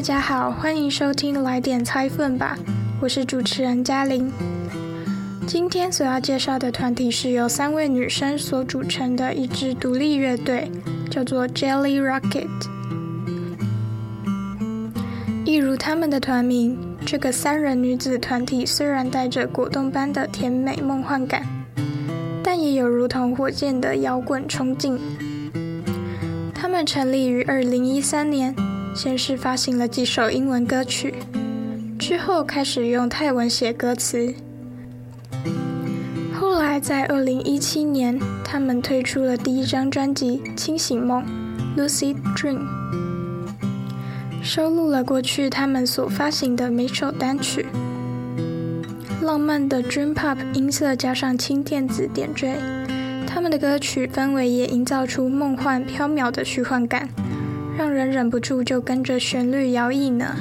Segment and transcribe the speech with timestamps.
[0.00, 2.56] 大家好，欢迎收听来点猜分吧，
[3.02, 4.32] 我是主持人嘉玲。
[5.46, 10.72] 今天所要介绍的团体是由三位女生所组成的一支独立乐队，
[11.10, 12.48] 叫做 Jelly Rocket。
[15.44, 21.44] 一如他们的团名，这个三人女子团体虽然带着果冻般的甜美梦幻感，
[22.42, 24.98] 但也有如同火箭的摇滚冲劲。
[26.54, 28.56] 他们成立于二零一三年，
[28.94, 31.14] 先是发行了几首英文歌曲，
[31.98, 34.34] 之后开始用泰文写歌词。
[36.34, 41.24] 后来在二零一七年，他们推出了第一张专辑《清醒梦》
[41.80, 42.66] （Lucid Dream），
[44.42, 47.66] 收录了过去他们所发行的每首单曲。
[49.22, 52.56] 浪漫的 Dream Pop 音色加上轻电子点缀。
[53.26, 57.08] 他们的歌曲氛围也营造出梦幻飘渺的虚幻感，
[57.76, 60.36] 让人忍不住就跟着旋律摇曳呢。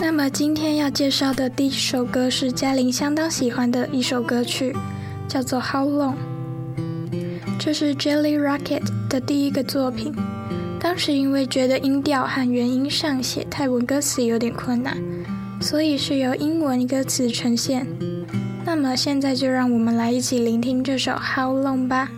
[0.00, 4.74] 那么今天要介绍的第一首歌是嘉玲相当喜欢的一首歌曲，
[5.28, 6.14] 叫做《How Long》。
[7.58, 10.14] 这是 Jelly Rocket 的第一个作品，
[10.80, 14.96] 当时因为觉得音调和原音上写泰文歌词有点困难，
[15.60, 17.86] 所以是由英文歌词呈现。
[18.64, 22.08] 那么现在就让我们来一起聆听这首《How Long》吧。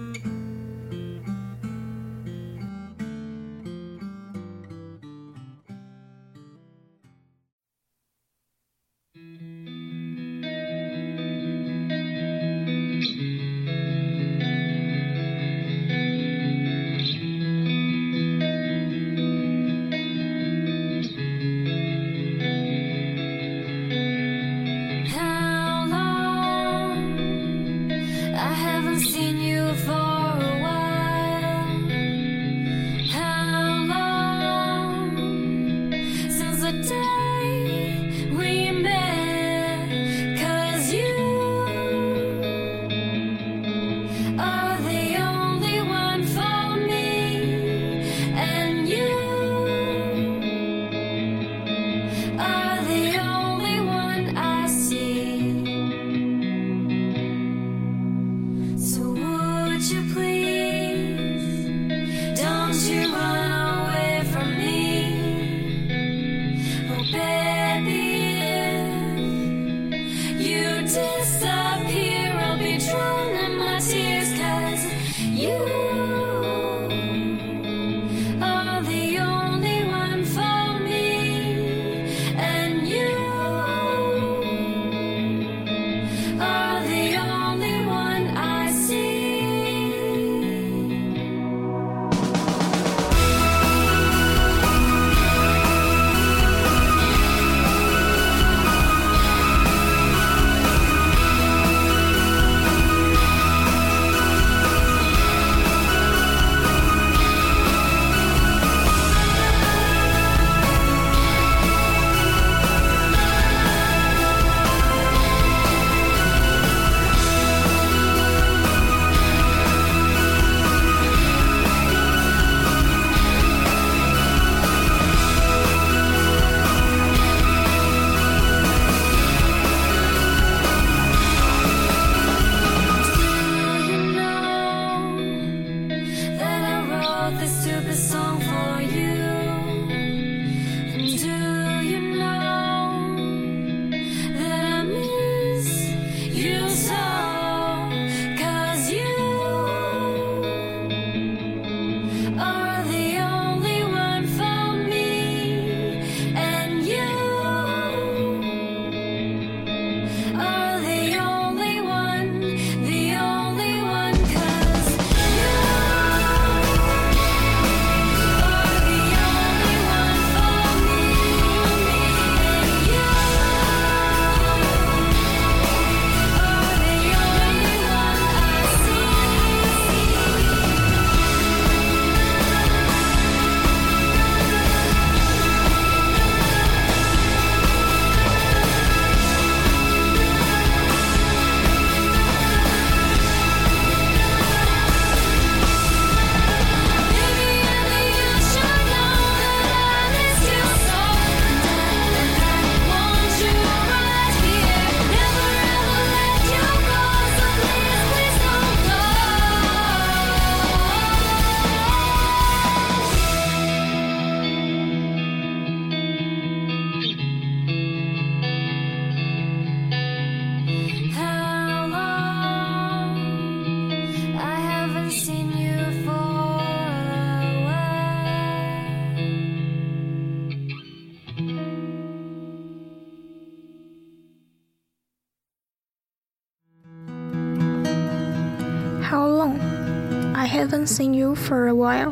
[240.68, 242.10] Haven't seen you for a while.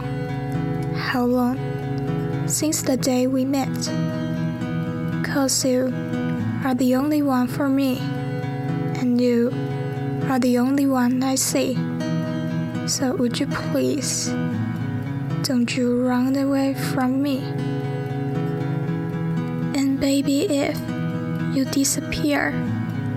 [0.97, 1.59] How long?
[2.49, 3.69] Since the day we met.
[5.23, 5.93] Cause you
[6.65, 7.99] are the only one for me,
[8.97, 9.53] and you
[10.31, 11.77] are the only one I see.
[12.87, 14.29] So would you please,
[15.43, 17.41] don't you run away from me?
[19.77, 20.81] And baby, if
[21.55, 22.55] you disappear,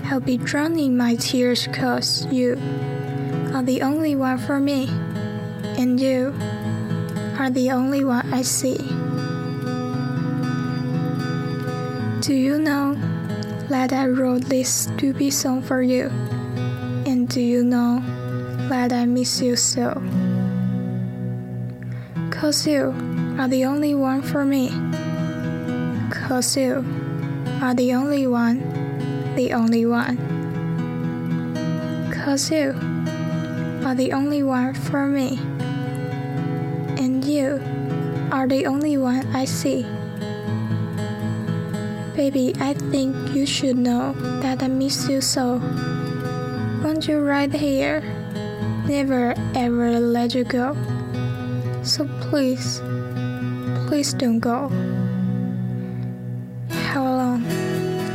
[0.04, 2.60] I'll be drowning my tears cause you
[3.54, 4.90] are the only one for me,
[5.80, 6.34] and you
[7.40, 8.76] are the only one I see.
[12.20, 12.94] Do you know
[13.70, 16.08] that I wrote this stupid song for you?
[17.08, 18.04] And do you know
[18.68, 20.02] that I miss you so?
[22.28, 22.92] Cause you
[23.40, 24.68] are the only one for me.
[26.10, 26.84] Cause you
[27.62, 28.60] are the only one,
[29.34, 30.18] the only one.
[32.12, 32.76] Cause you
[33.86, 35.40] are the only one for me.
[37.00, 37.56] And you
[38.30, 39.86] are the only one I see.
[42.14, 44.12] Baby, I think you should know
[44.42, 45.56] that I miss you so.
[46.84, 48.02] Want you right here,
[48.86, 50.76] never ever let you go.
[51.82, 52.82] So please,
[53.88, 54.68] please don't go.
[56.92, 57.46] How long?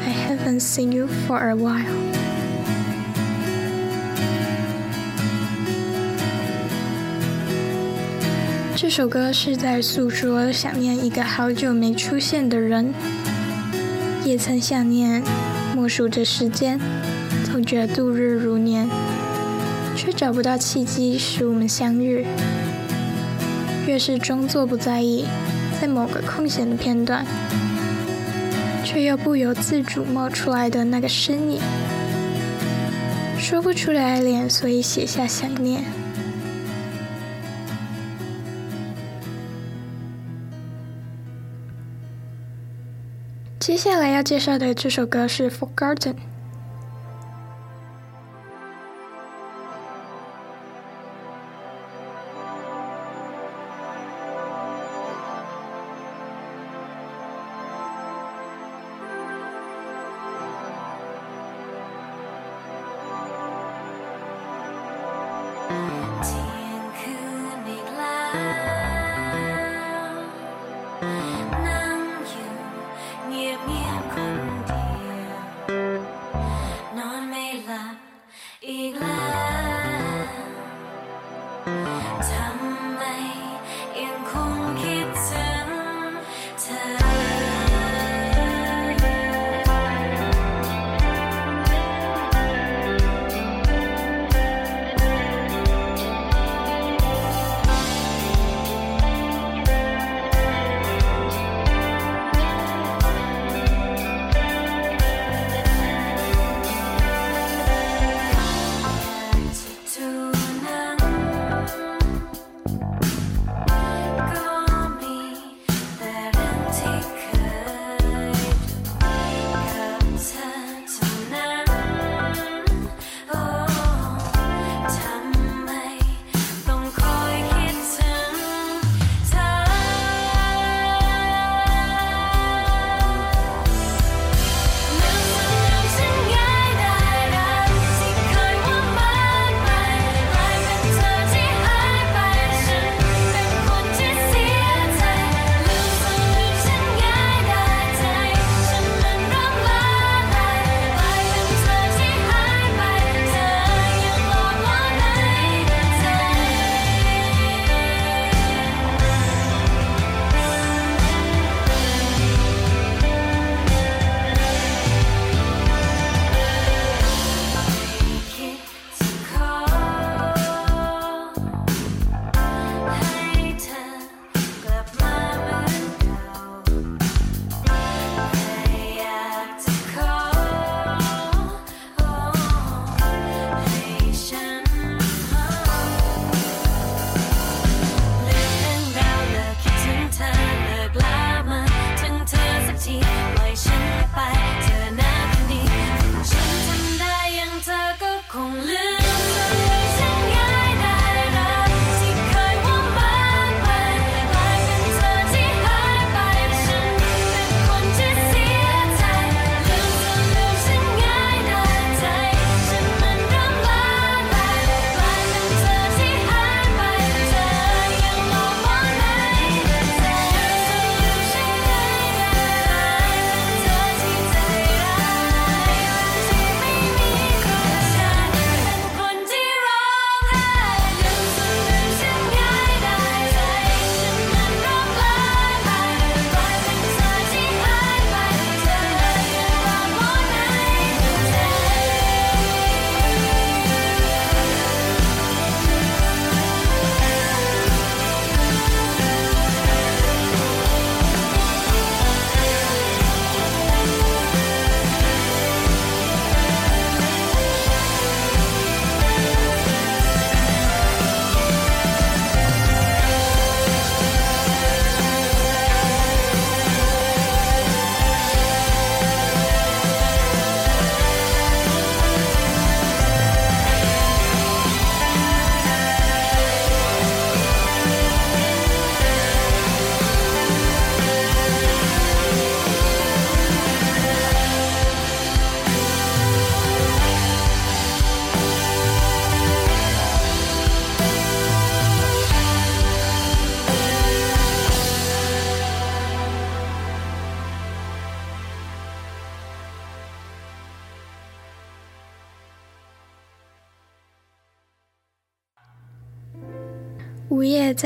[0.05, 2.04] I haven't seen you for a while.
[8.87, 12.93] 这首歌是在诉说想念一个好久没出现的人。
[14.23, 15.23] 也曾想念，
[15.75, 16.79] 默数着时间，
[17.45, 18.87] 总觉度日如年，
[19.95, 22.27] 却找不到契机使我们相遇。
[23.87, 25.25] 越是装作不在意，
[25.81, 27.25] 在某个空闲的片段，
[28.83, 31.59] 却又不由自主冒出来的那个身影，
[33.39, 36.04] 说不出的爱恋，所以写下想念。
[43.65, 46.13] 接下来要介绍的这首歌是《Forgotten》。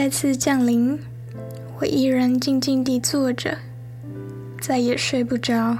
[0.09, 0.97] 再次降临，
[1.77, 3.59] 我依然静静地坐着，
[4.59, 5.77] 再也睡不着。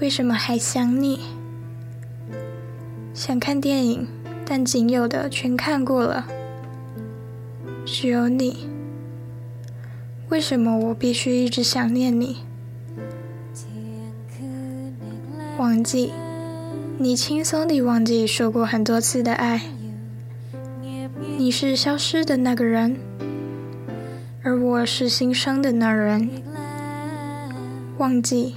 [0.00, 1.20] 为什么还想你？
[3.14, 4.08] 想看电影，
[4.44, 6.26] 但仅有的全看过了，
[7.86, 8.66] 只有你。
[10.28, 12.38] 为什么我必须一直想念你？
[15.56, 16.12] 忘记，
[16.98, 19.62] 你轻松地忘记说过很多次的爱。
[21.52, 22.96] 你是消失的那个人，
[24.42, 26.30] 而我是新生的那人。
[27.98, 28.54] 忘记，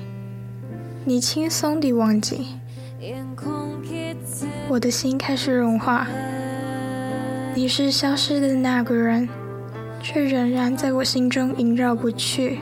[1.04, 2.56] 你轻松地忘记，
[4.70, 6.08] 我的心开始融化。
[7.54, 9.28] 你是消失的那个人，
[10.02, 12.60] 却仍然在我心中萦绕不去。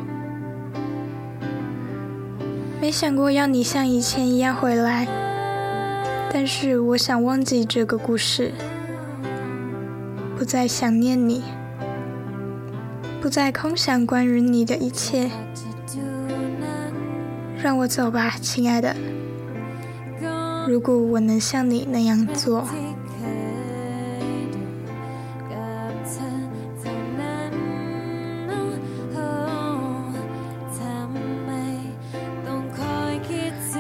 [2.82, 5.08] 没想过要你像以前一样回来，
[6.34, 8.52] 但是我想忘记这个故事。
[10.43, 11.41] 不再想念你，
[13.21, 15.31] 不再空想关于你的一切，
[17.63, 18.93] 让我走吧，亲爱的。
[20.67, 22.67] 如果我能像你那样做。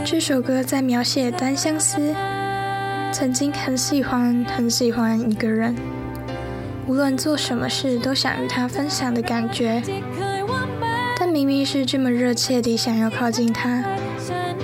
[0.05, 2.15] 这首歌在描写单相思，
[3.11, 5.75] 曾经很喜欢很喜欢一个人。
[6.85, 9.81] 无论做什么事都想与他分享的感觉，
[11.17, 13.83] 但明明是这么热切地想要靠近他，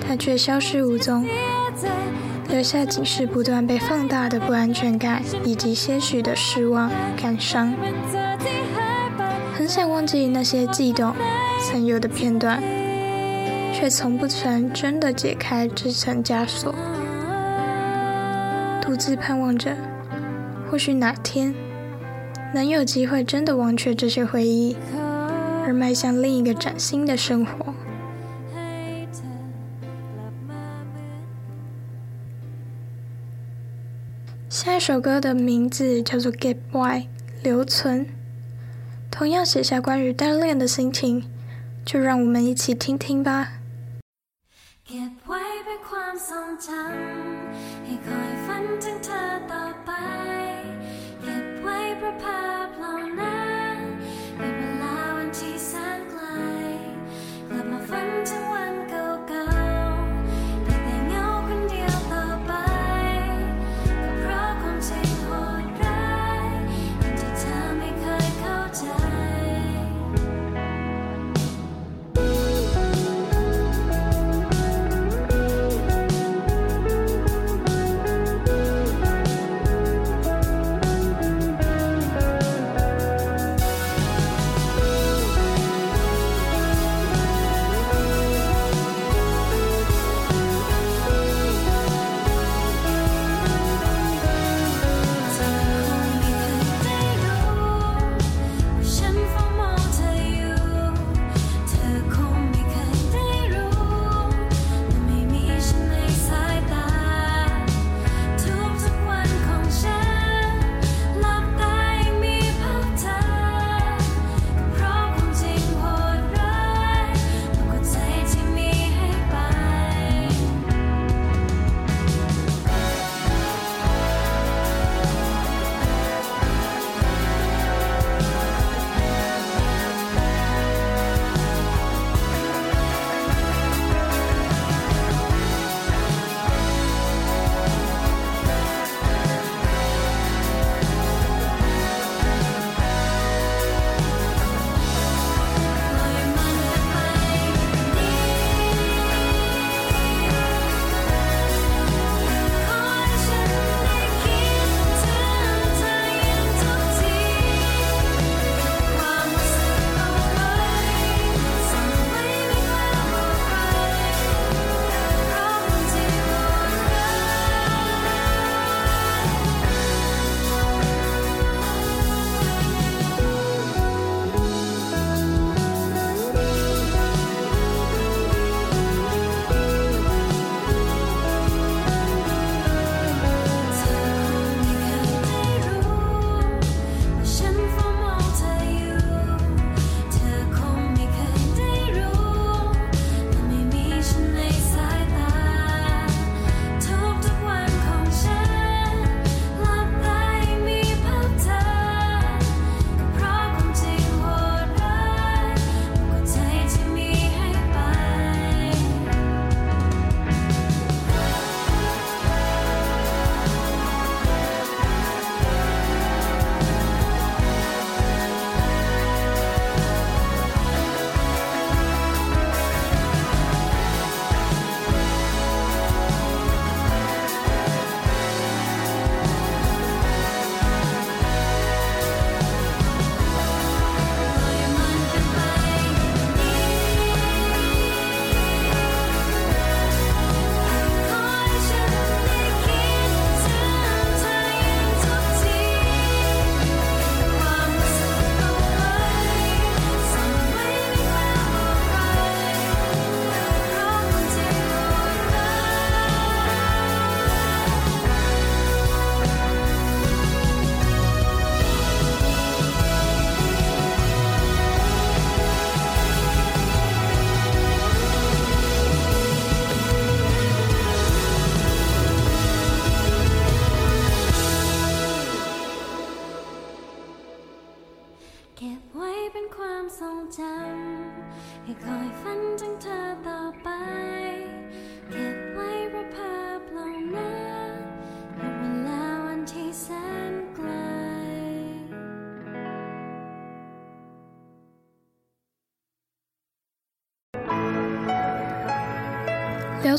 [0.06, 1.26] 他却消失无踪，
[2.50, 7.74] 留下仅是不断被放大的不安全感以及些许的失望感伤。
[9.56, 11.14] 很想忘记那些悸动
[11.62, 12.62] 曾有的片段，
[13.74, 16.76] 却从不曾真的解开这层枷锁，
[18.82, 19.76] 独自盼望着，
[20.70, 21.56] 或许哪天。
[22.54, 24.76] 能有机会真的忘却这些回忆，
[25.66, 27.74] 而迈向另一个崭新的生活。
[34.50, 37.04] 下一首歌的名字叫做《Get By》，
[37.44, 38.08] 留存，
[39.12, 41.24] 同样写下关于单恋的心情，
[41.86, 43.52] 就让我们一起听听吧。
[44.88, 45.38] Get by,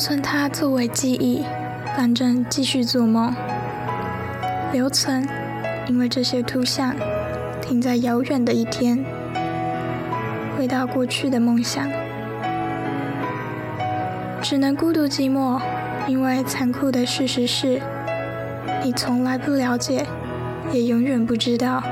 [0.00, 1.44] 存它作为记忆，
[1.94, 3.34] 反正继续做梦。
[4.72, 5.28] 留存，
[5.88, 6.94] 因为这些图像
[7.60, 9.04] 停在遥远的一天，
[10.56, 11.86] 回到过去的梦想。
[14.40, 15.60] 只能孤独寂寞，
[16.08, 17.78] 因为残酷的事实是，
[18.82, 20.06] 你从来不了解，
[20.72, 21.82] 也永远不知道，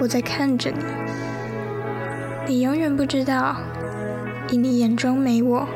[0.00, 0.82] 我在看着你。
[2.48, 3.56] 你永远不知道，
[4.50, 5.68] 以你眼中没我。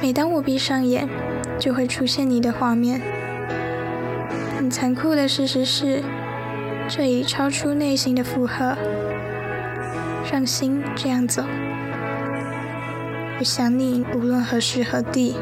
[0.00, 1.08] 每当我闭上眼，
[1.58, 3.00] 就会出现你的画面。
[4.56, 6.02] 很残酷的事实是，
[6.88, 8.76] 这已超出内心的负荷，
[10.30, 11.42] 让心这样走。
[13.38, 15.36] 我想你，无论何时何地，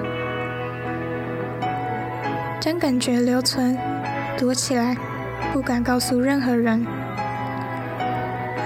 [2.59, 3.77] 将感觉留存，
[4.39, 4.97] 躲起来，
[5.53, 6.87] 不敢告诉任何人。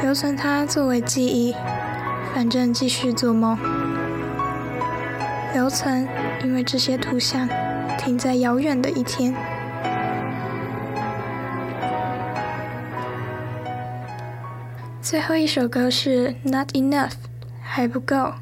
[0.03, 1.55] 留存它作为记忆，
[2.33, 3.59] 反正继续做梦。
[5.52, 6.06] 留存，
[6.44, 7.48] 因为这些图像
[7.98, 9.34] 停在遥远的一天。
[15.02, 17.08] 最后一首歌是《Not Enough》，
[17.60, 18.32] 还不够。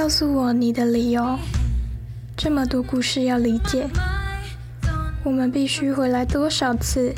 [0.00, 1.36] 告诉我你的理由。
[2.36, 3.90] 这么多故事要理解，
[5.24, 7.12] 我们必须回来多少次，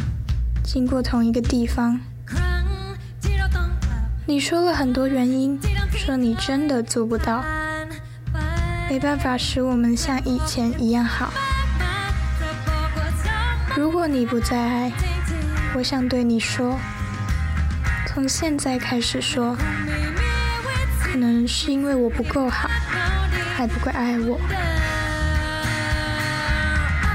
[0.64, 2.00] 经过同一个地方？
[4.24, 5.60] 你说了很多原因，
[5.92, 7.44] 说你真的做不到，
[8.88, 11.30] 没办法使我们像以前一样好。
[13.76, 14.92] 如果你不再爱，
[15.74, 16.78] 我想对你说，
[18.06, 19.54] 从现在开始说，
[21.10, 22.70] 可能是因为我不够好，
[23.56, 24.38] 还不够爱我。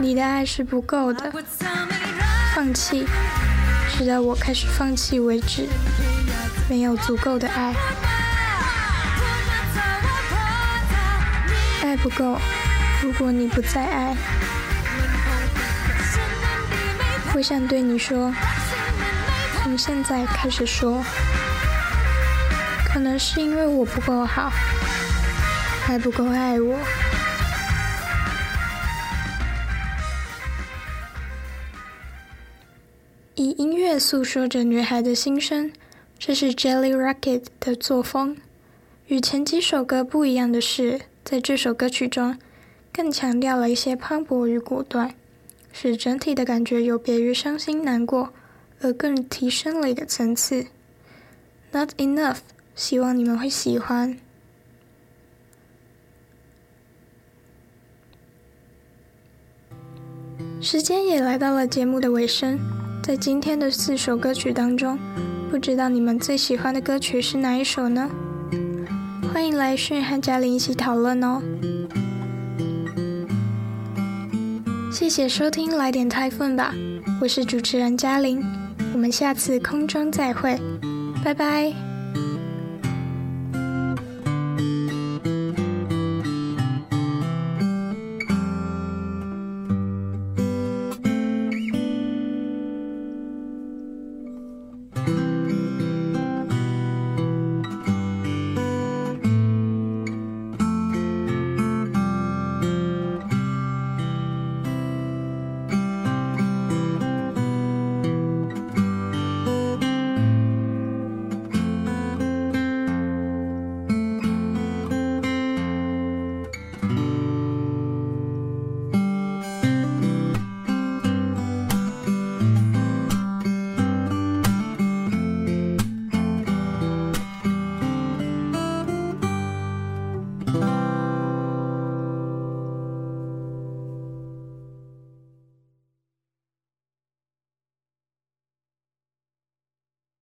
[0.01, 1.31] 你的爱是不够的，
[2.53, 3.07] 放弃，
[3.97, 5.67] 直到我开始放弃为止。
[6.69, 7.73] 没有足够的爱，
[11.83, 12.37] 爱不够。
[13.01, 14.15] 如果你不再爱，
[17.33, 18.33] 我想对你说，
[19.63, 21.01] 从现在开始说，
[22.95, 24.49] 可能是因为我不够好，
[25.83, 26.79] 还不够爱我。
[33.35, 35.73] 以音乐诉说着女孩的心声。
[36.17, 38.37] 这是 Jelly Rocket 的作风。
[39.07, 42.37] 与前几首歌不一样的是，在这首歌曲中，
[42.93, 45.13] 更强调了一些磅礴与果断，
[45.73, 48.33] 使整体的感觉有别于伤心难过，
[48.79, 50.67] 而更提升了一个层次。
[51.73, 52.37] Not enough，
[52.75, 54.17] 希望你们会喜欢。
[60.61, 62.59] 时间也来到了节目的尾声，
[63.01, 64.99] 在今天的四首歌曲当中。
[65.49, 68.09] 不知道你们最喜欢的歌曲是哪一首呢？
[69.31, 71.41] 欢迎来讯和嘉玲一起讨论哦。
[74.91, 76.73] 谢谢收听《来点台风》吧，
[77.21, 78.43] 我是主持人嘉玲，
[78.91, 80.59] 我们下次空中再会，
[81.23, 81.94] 拜拜。